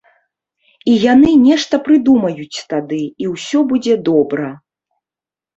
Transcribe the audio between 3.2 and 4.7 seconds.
і ўсё будзе добра.